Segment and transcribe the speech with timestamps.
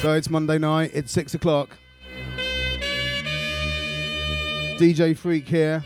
[0.00, 1.76] So it's Monday night, it's six o'clock.
[4.78, 5.84] DJ Freak here.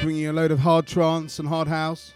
[0.00, 2.14] Bringing you a load of hard trance and hard house.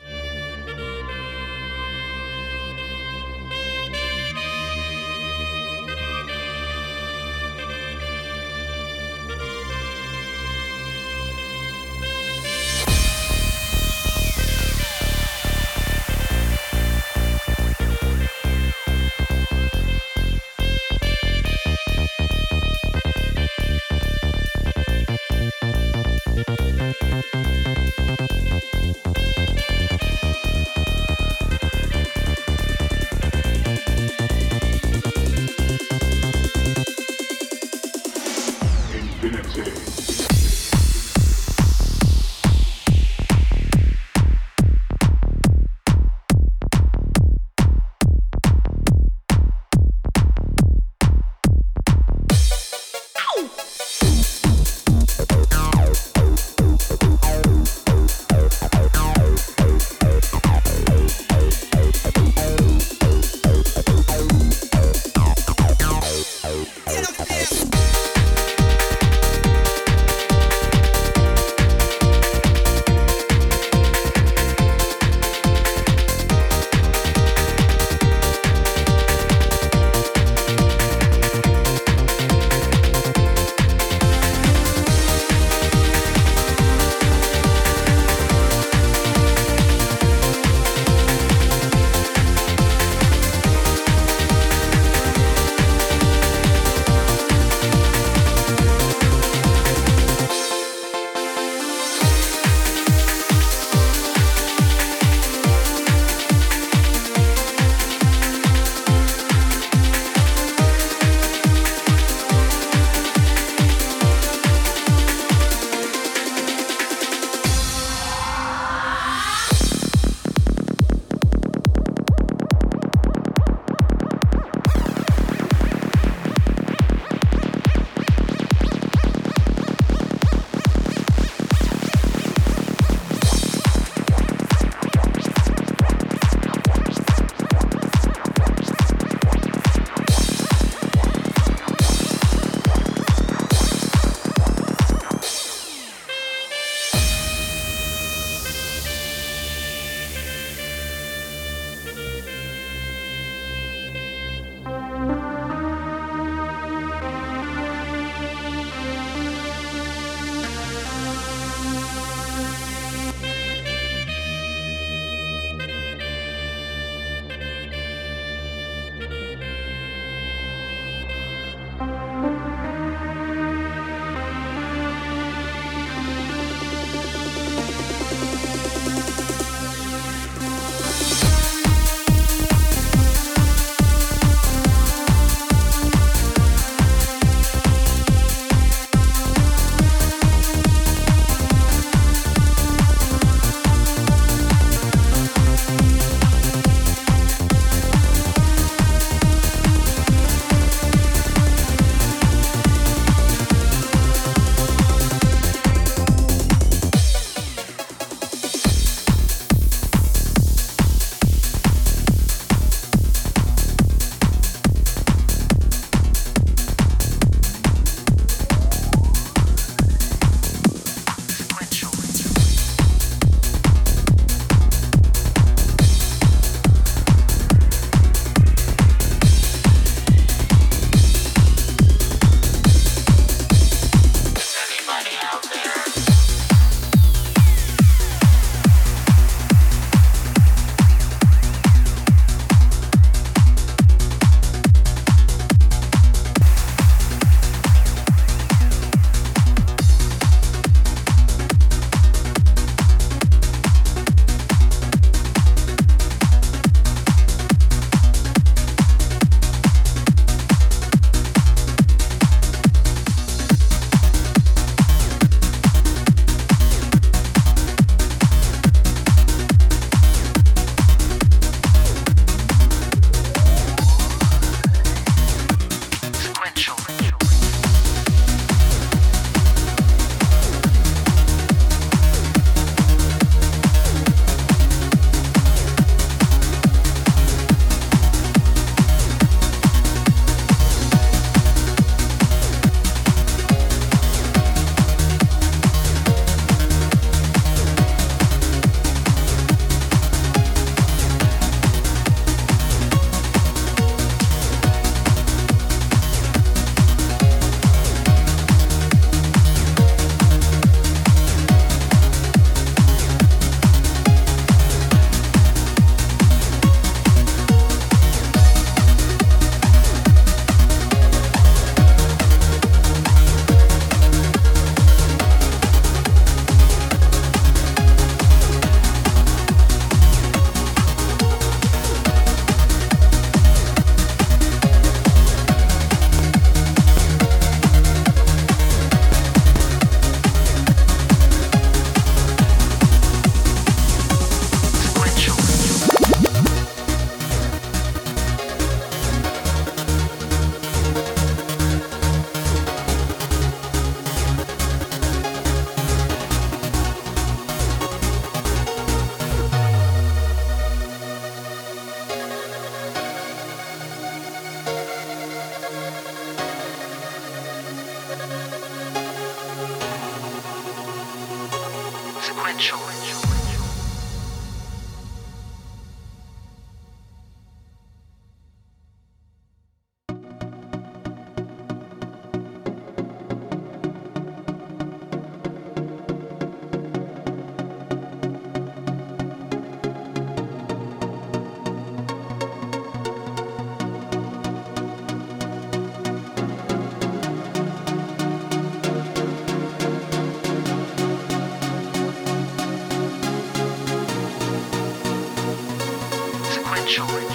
[406.88, 407.27] You'll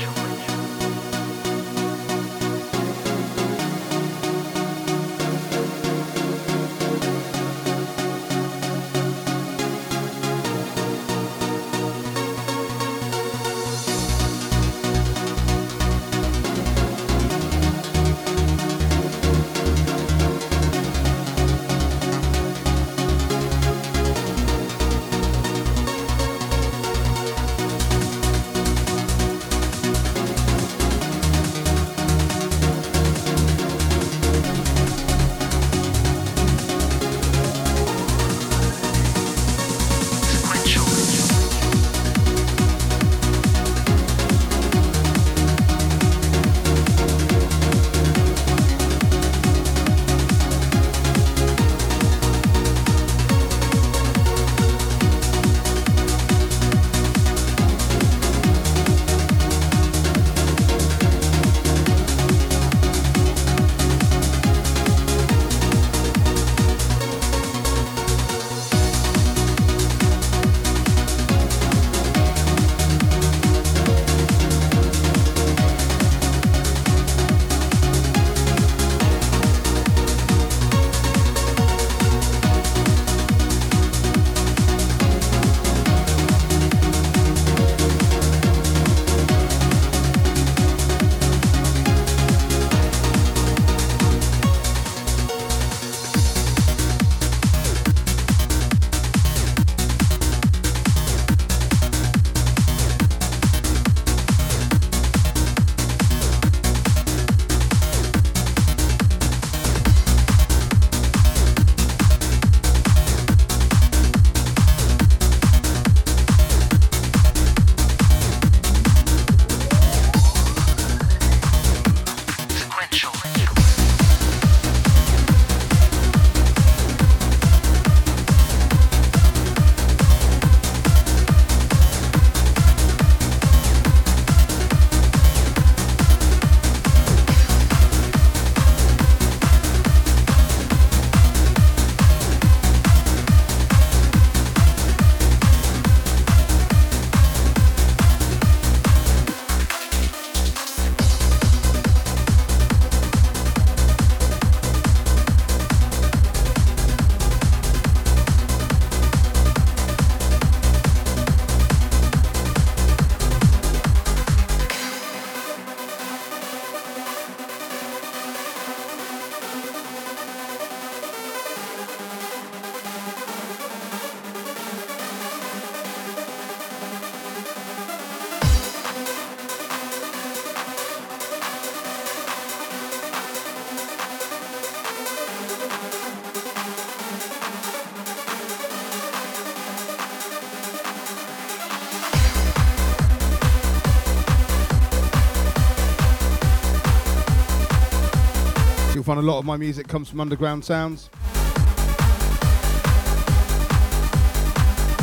[199.24, 201.10] a lot of my music comes from underground sounds.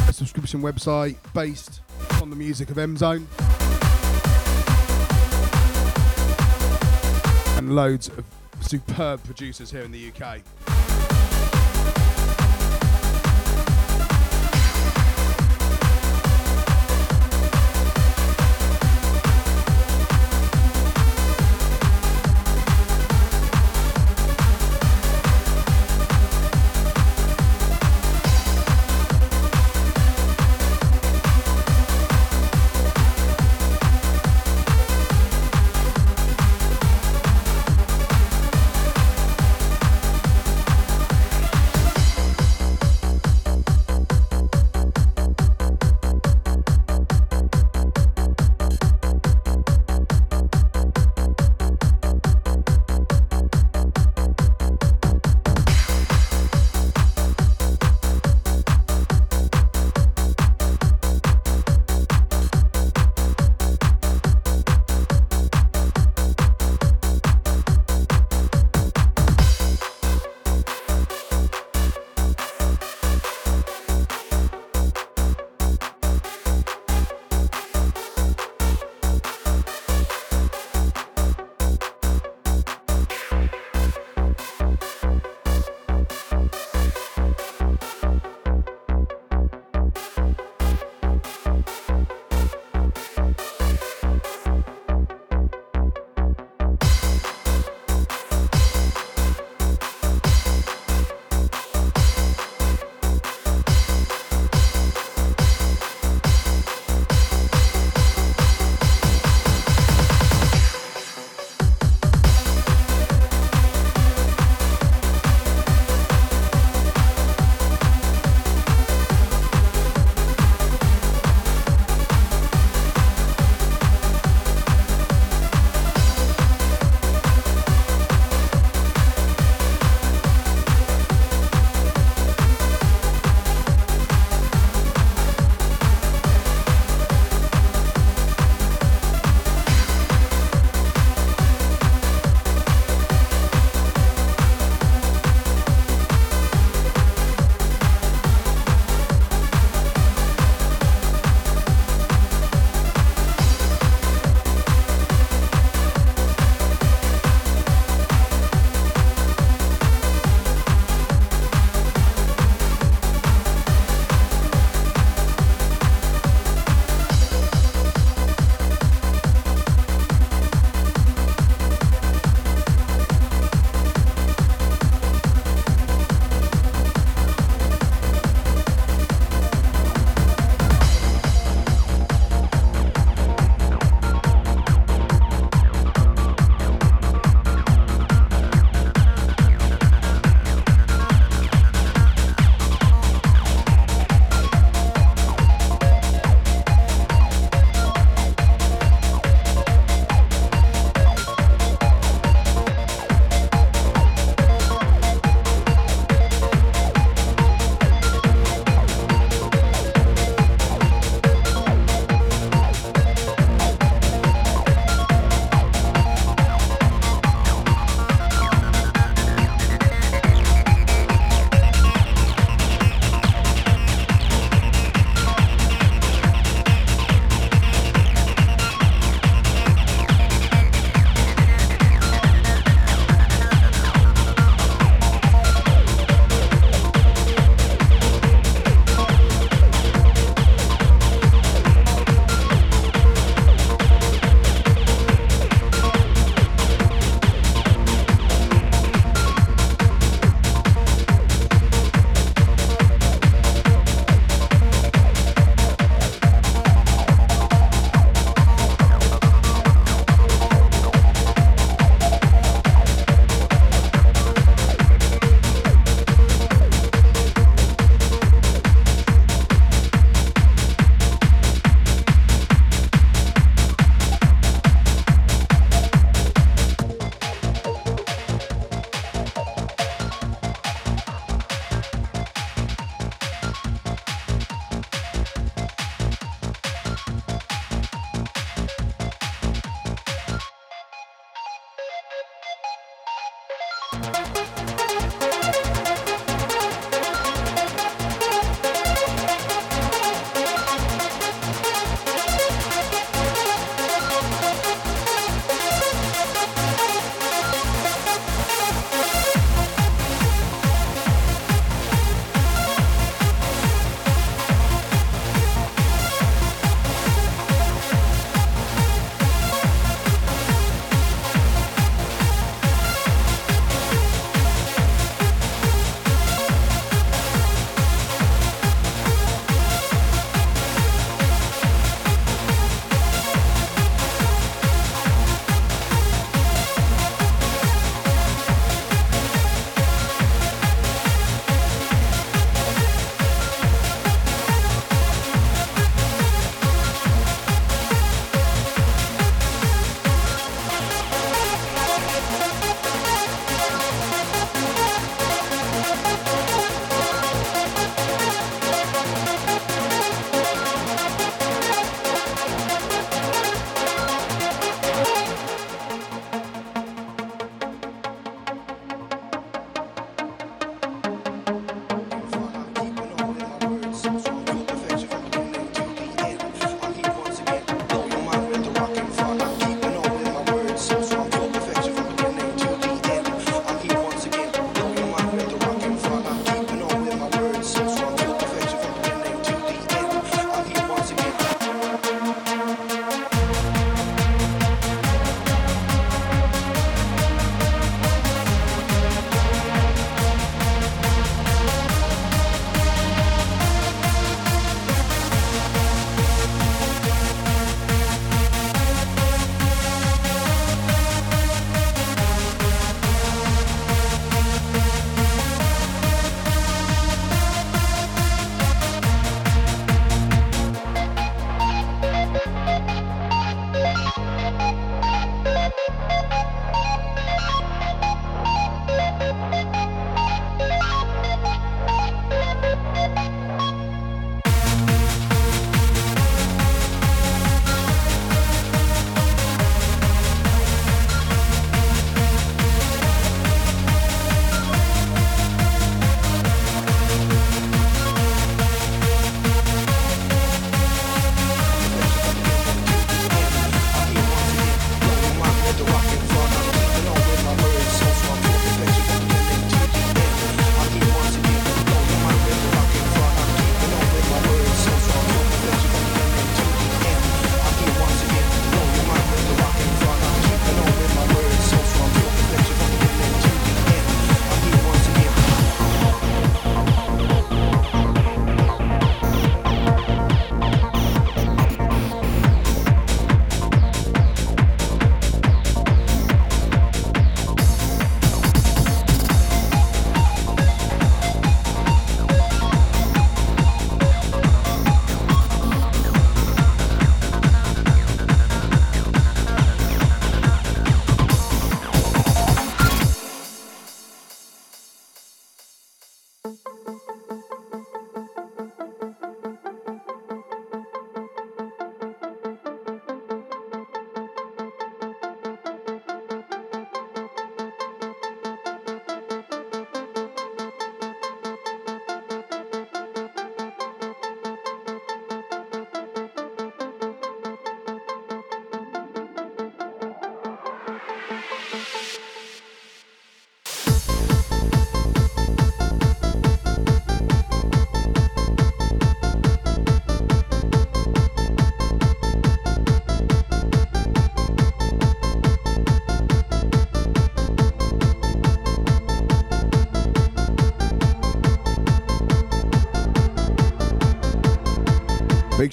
[0.09, 1.81] A subscription website based
[2.21, 3.27] on the music of M Zone.
[7.57, 8.27] And loads of
[8.61, 10.43] superb producers here in the UK.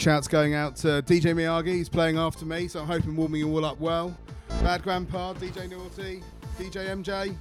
[0.07, 1.67] Shouts going out to DJ Miyagi.
[1.67, 4.17] He's playing after me, so I'm hoping warming you all up well.
[4.61, 6.23] Bad Grandpa, DJ Naughty,
[6.57, 7.35] DJ MJ.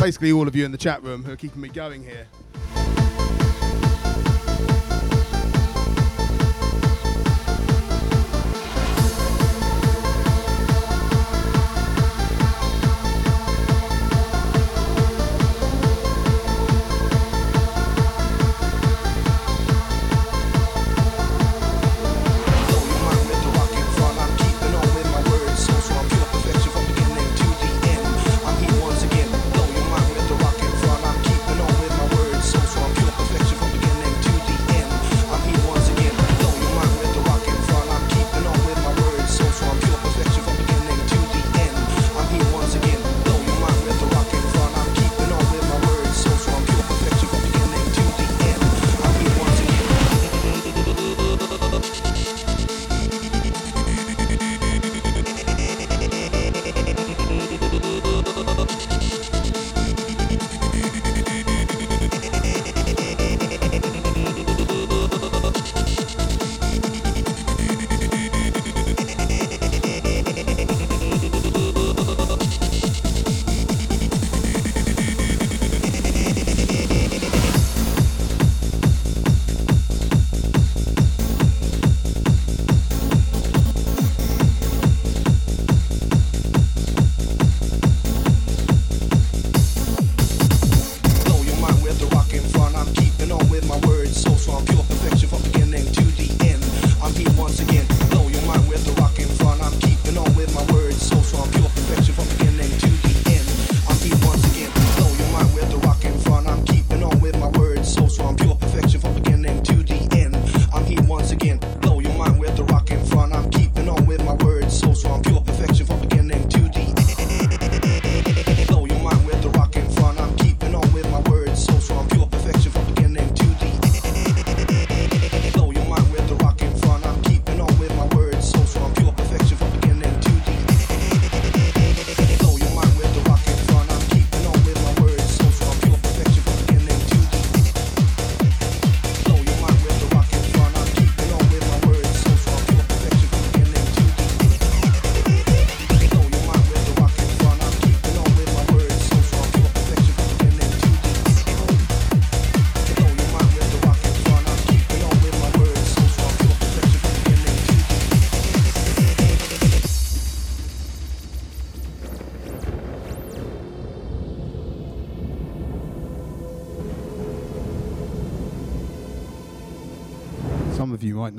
[0.00, 2.26] Basically, all of you in the chat room who are keeping me going here.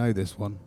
[0.08, 0.58] Know this one.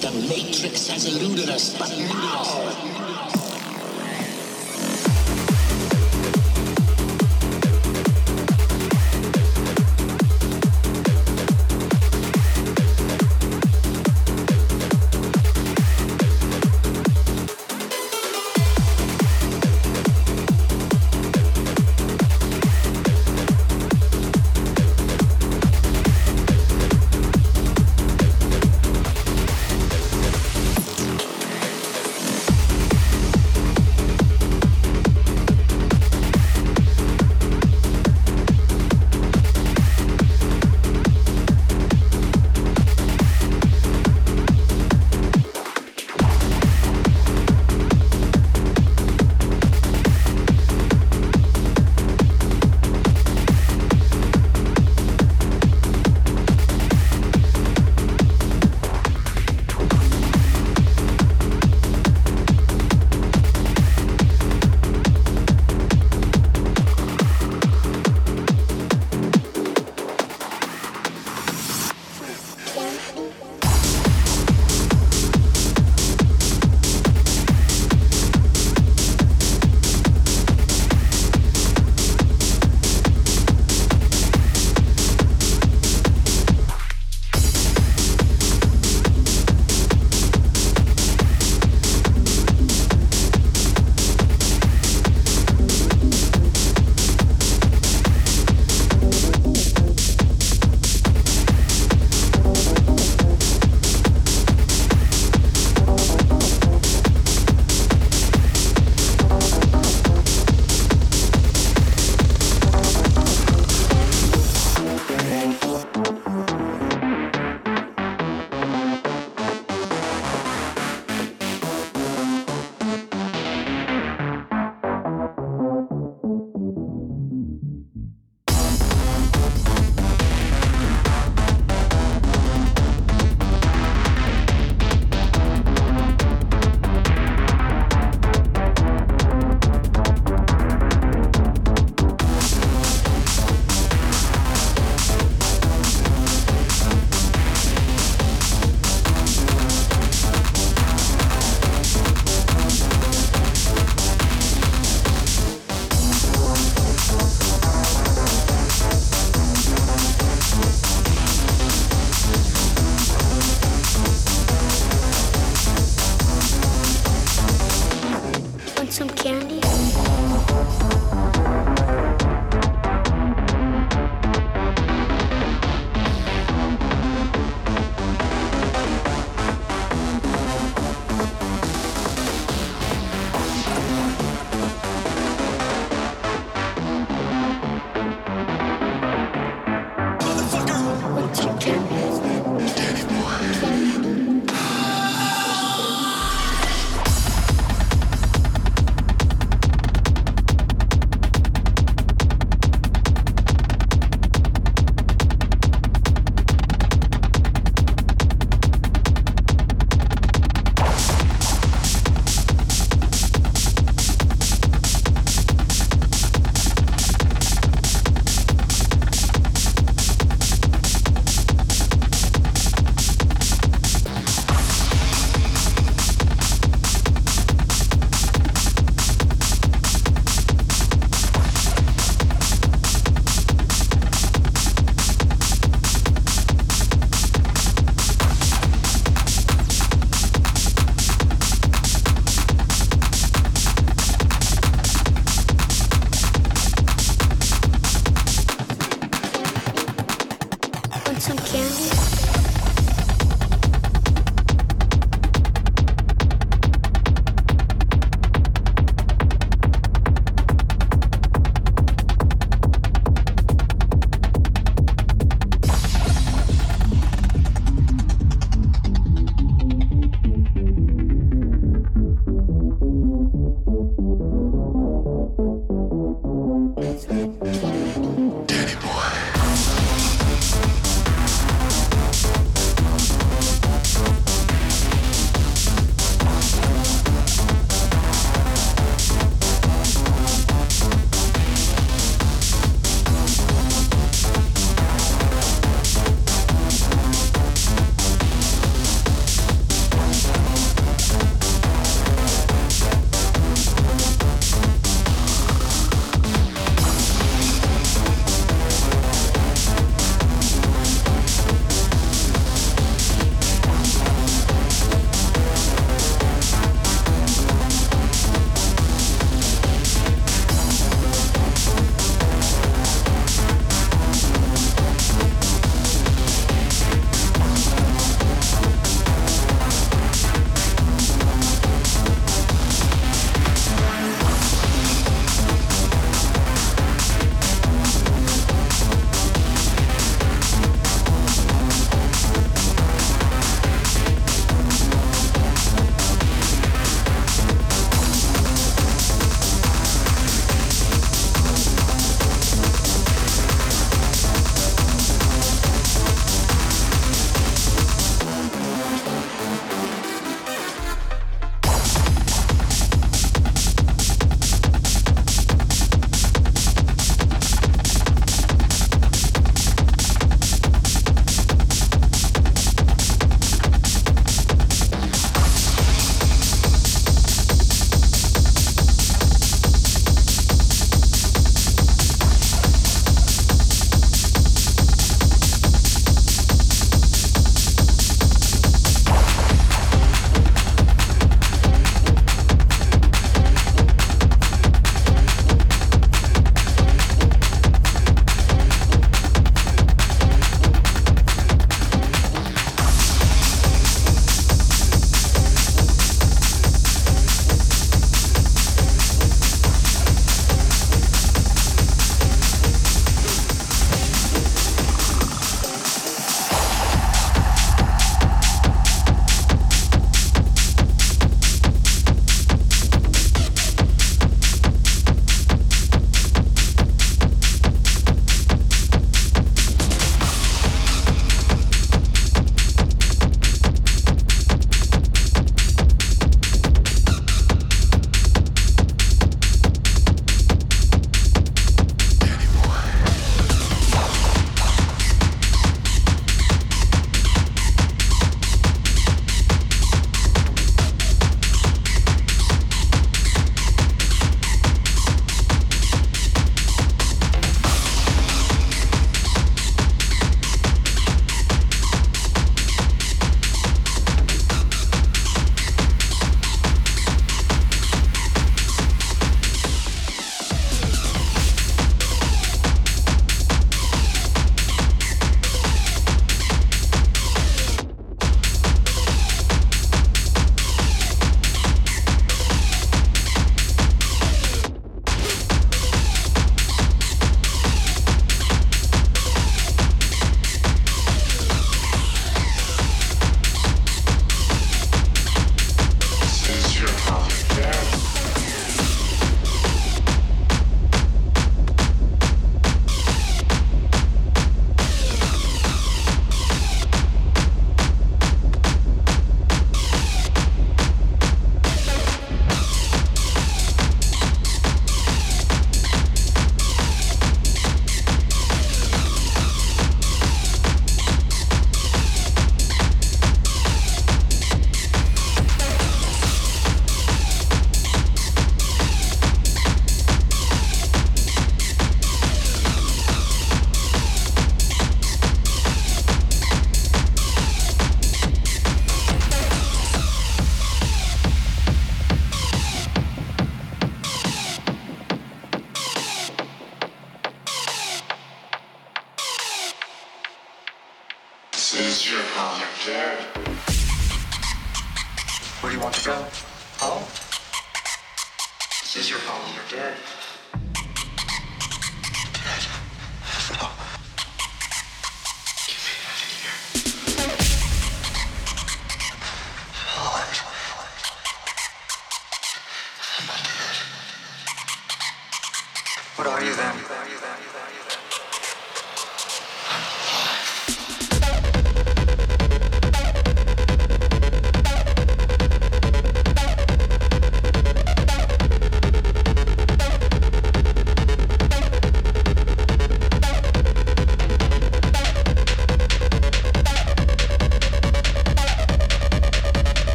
[0.00, 2.89] The Matrix has eluded us, but now.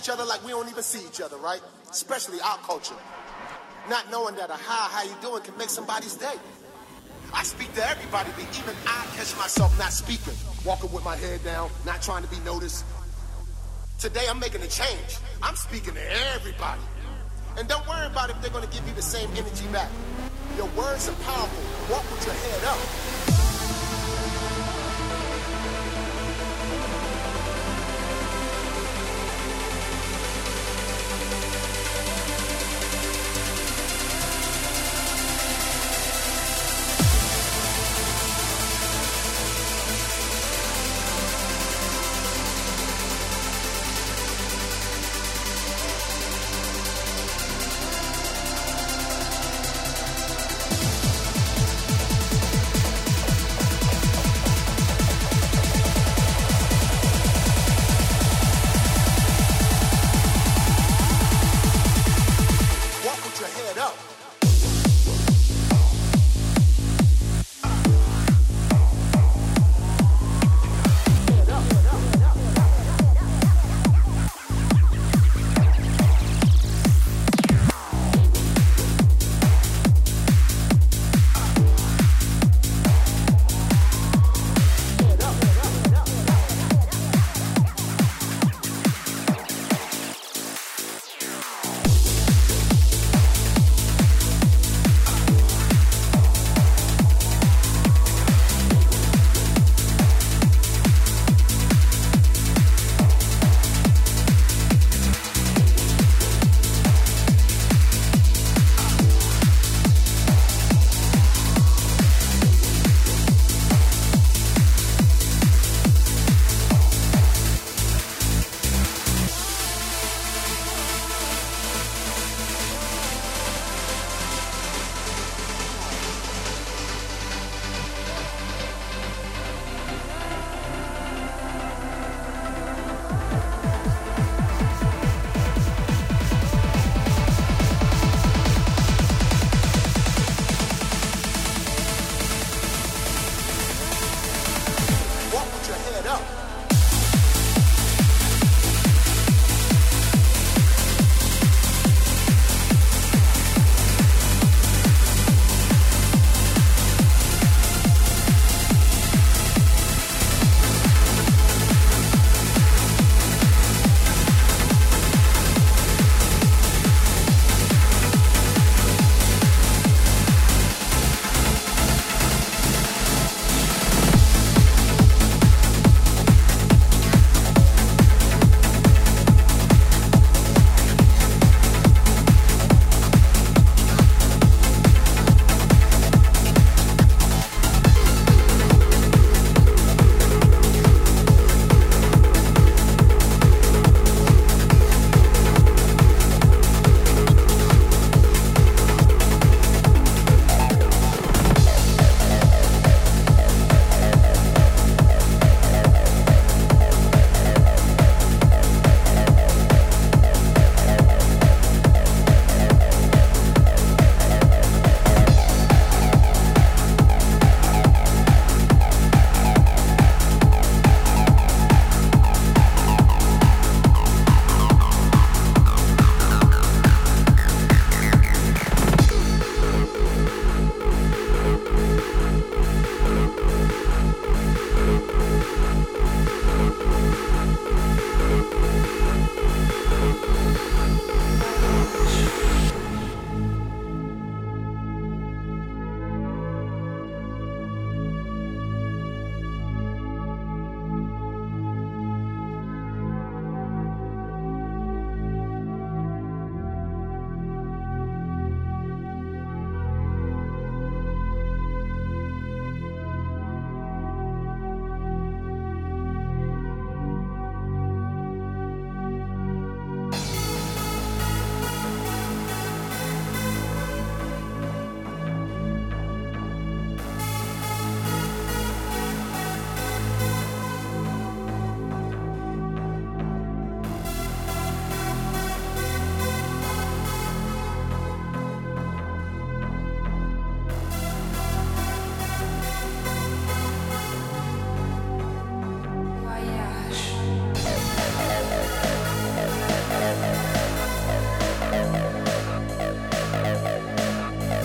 [0.00, 1.60] Each other like we don't even see each other, right?
[1.90, 2.94] Especially our culture.
[3.88, 6.34] Not knowing that a hi, how you doing can make somebody's day.
[7.34, 10.34] I speak to everybody, but even I catch myself not speaking.
[10.64, 12.84] Walking with my head down, not trying to be noticed.
[13.98, 15.18] Today I'm making a change.
[15.42, 16.80] I'm speaking to everybody.
[17.58, 19.90] And don't worry about if they're gonna give you the same energy back.
[20.56, 21.94] Your words are powerful.
[21.94, 23.39] Walk with your head up.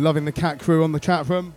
[0.06, 1.56] Loving the cat crew on the chat room.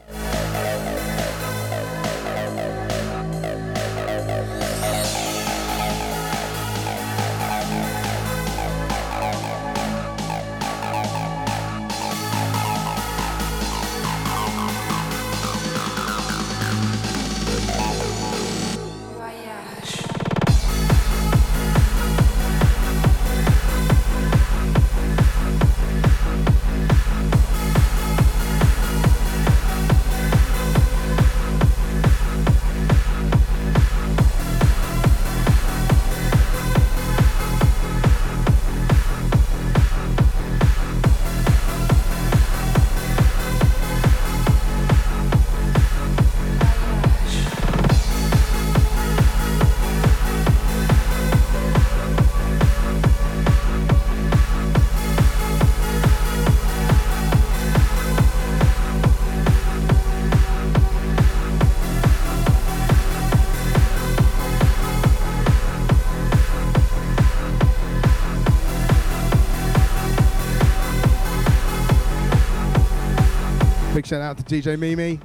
[74.22, 75.20] Out to DJ Mimi.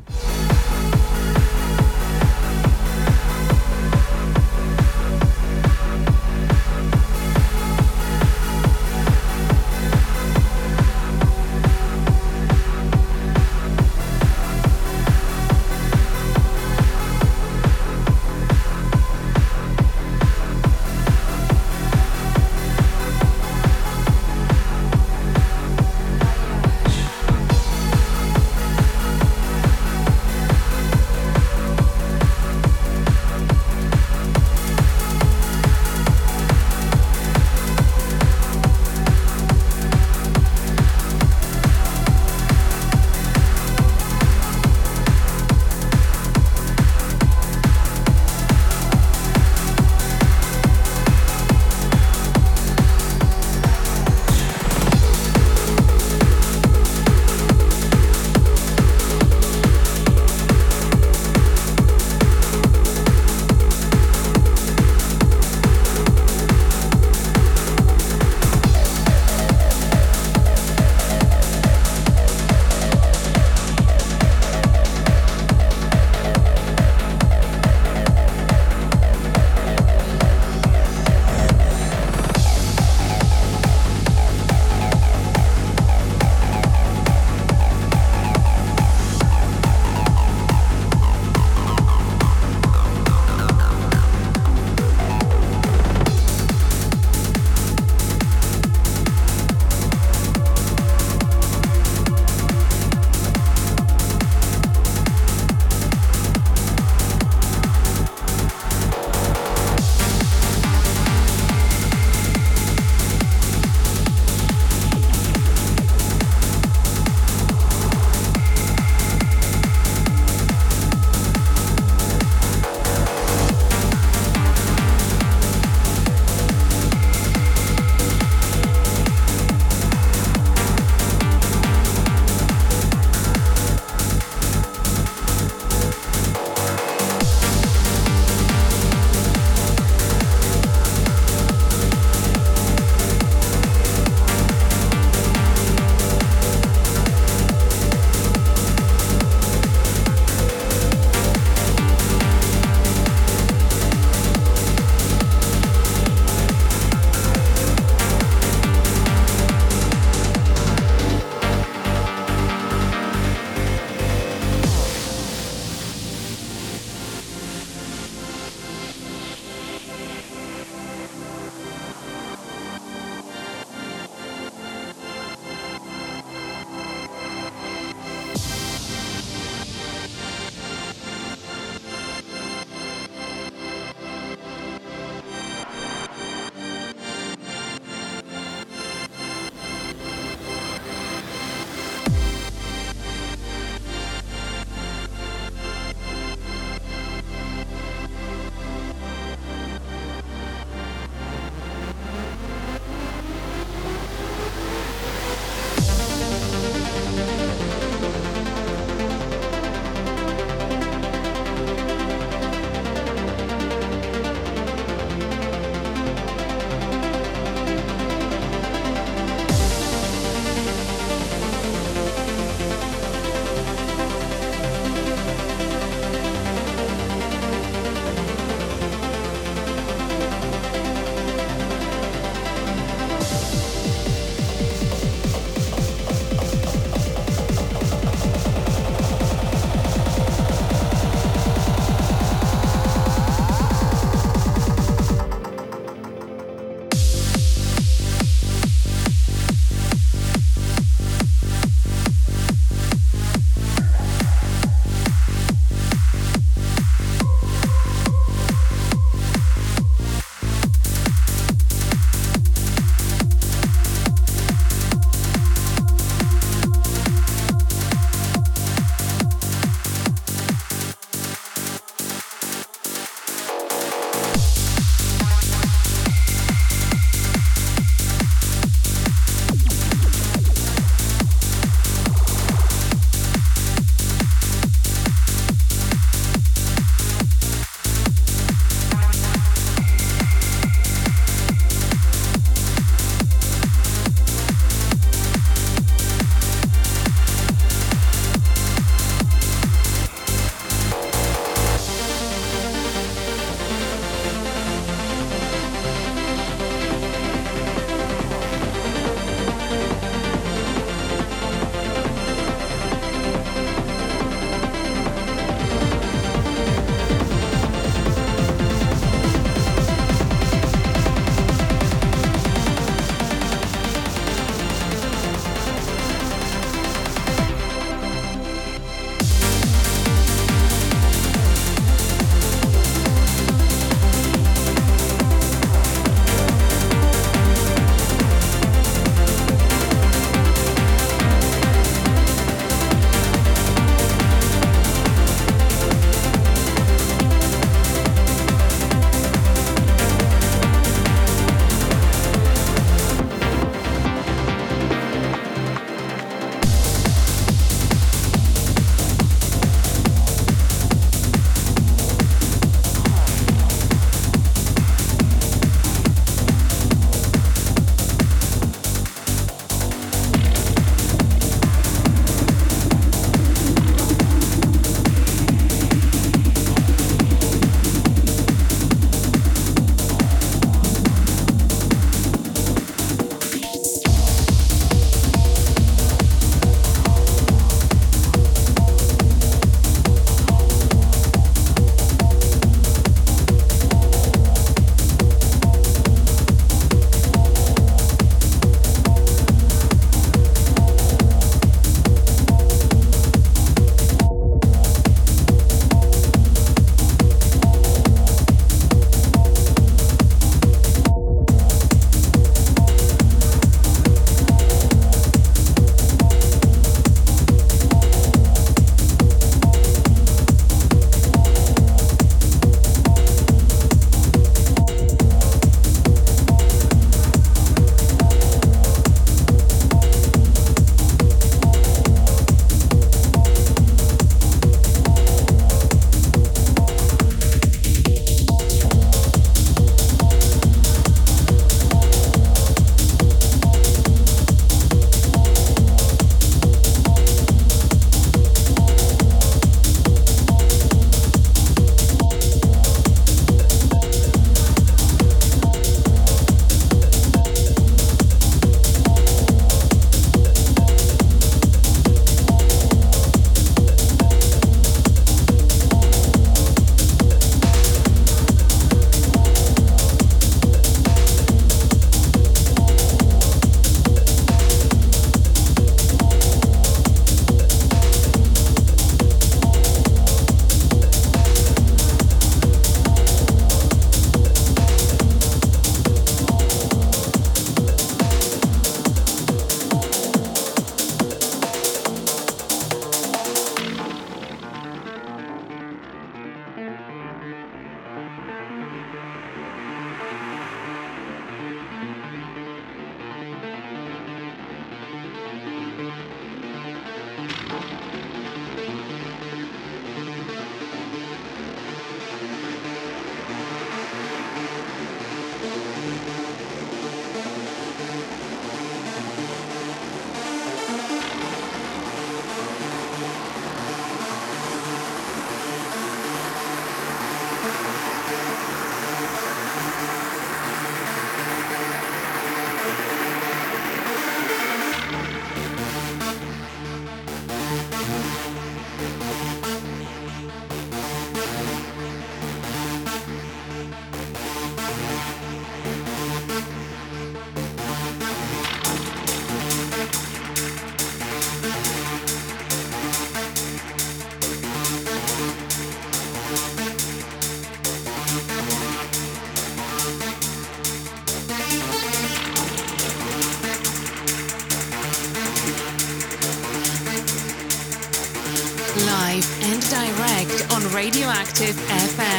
[571.43, 572.32] Radioactive FM.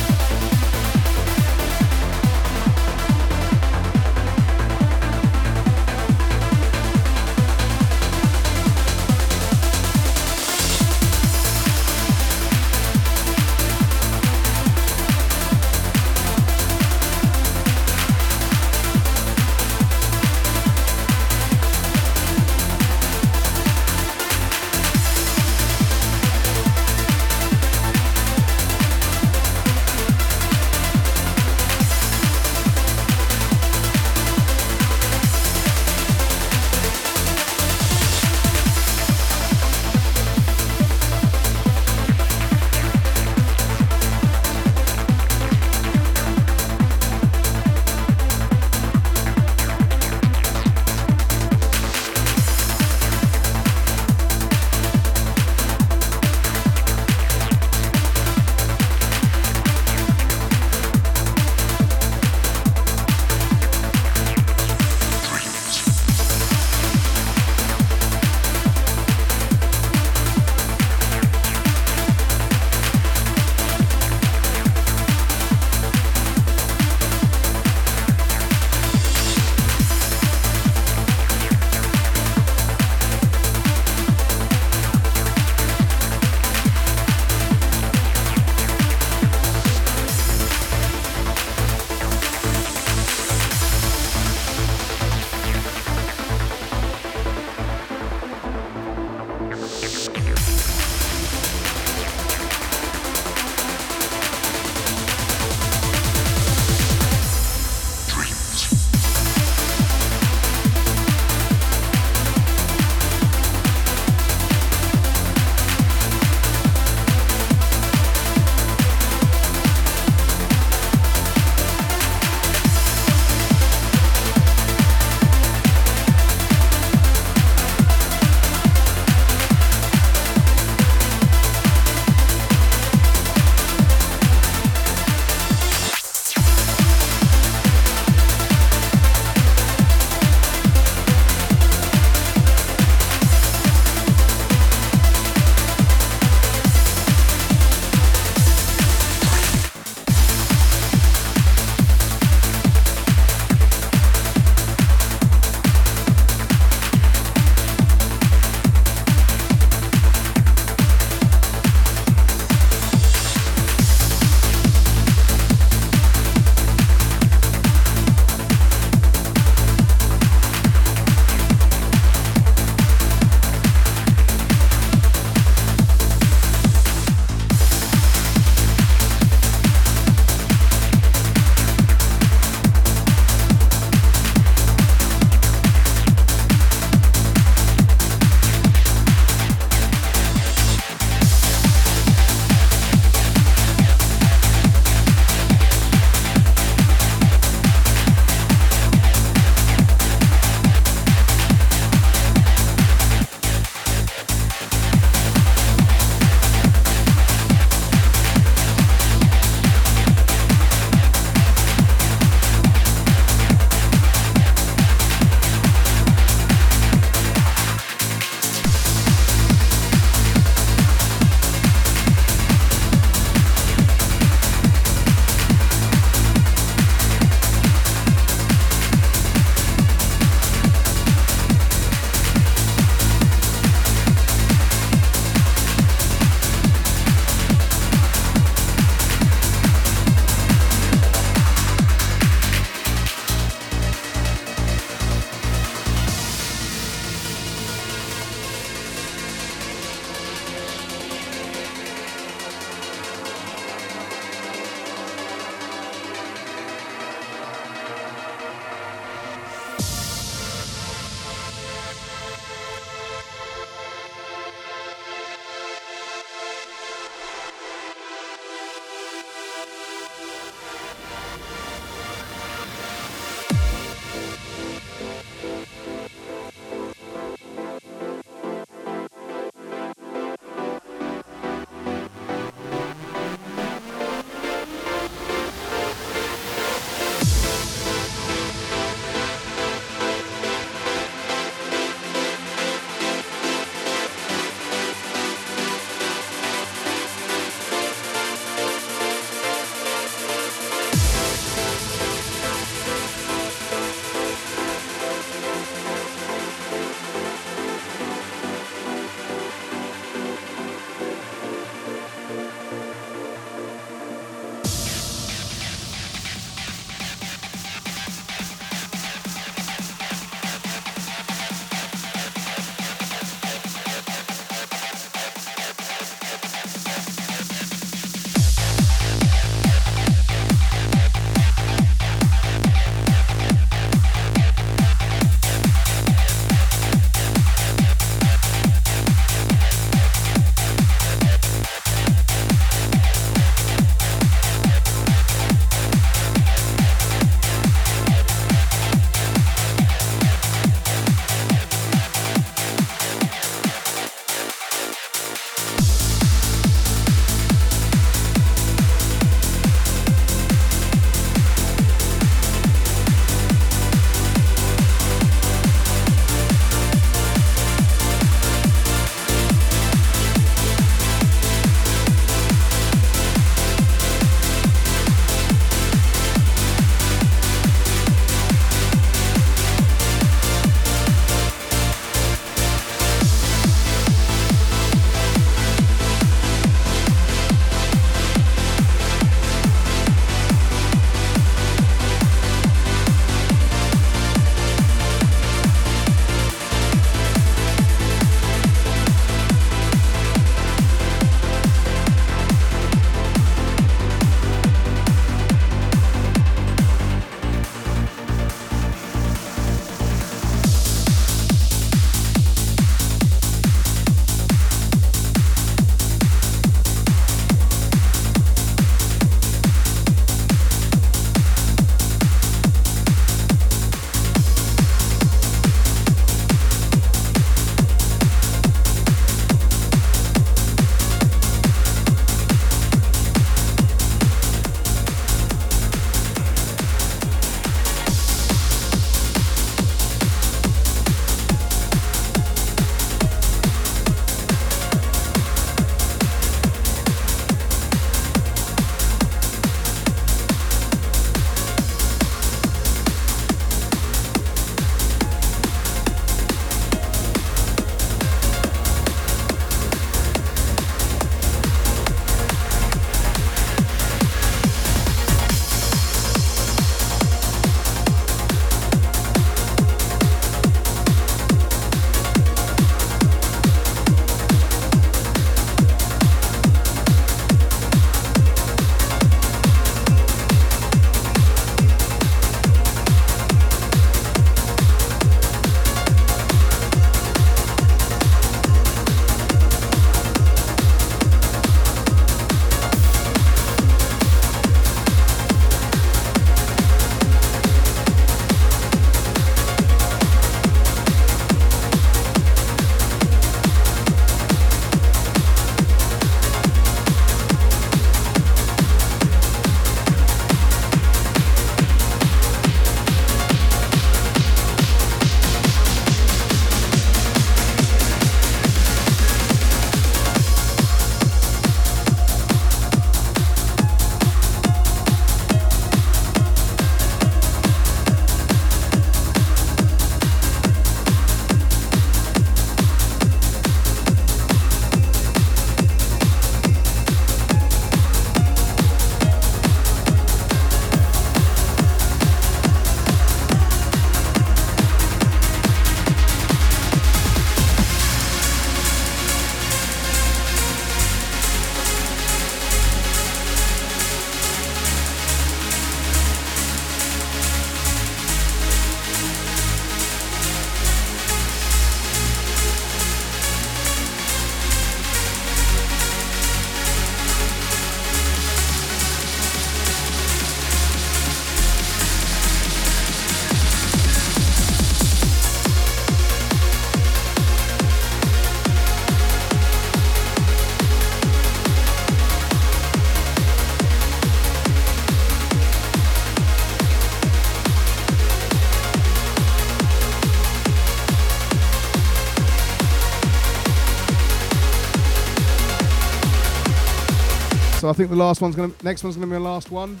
[597.88, 600.00] I think the last one's gonna, next one's gonna be the last one.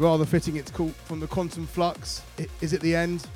[0.00, 2.22] Rather fitting, it's called from the Quantum Flux.
[2.60, 3.26] Is it the end?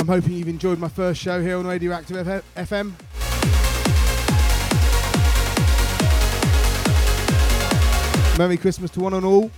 [0.00, 2.92] I'm hoping you've enjoyed my first show here on Radioactive FM.
[8.36, 9.50] Merry Christmas to one and all.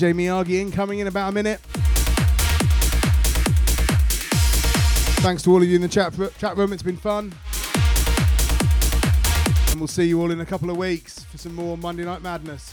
[0.00, 1.60] DJ Miyagi incoming in about a minute.
[5.20, 7.34] Thanks to all of you in the chat, chat room, it's been fun.
[9.70, 12.22] And we'll see you all in a couple of weeks for some more Monday Night
[12.22, 12.69] Madness.